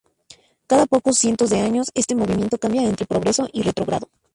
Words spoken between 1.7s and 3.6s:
este movimiento cambia entre progreso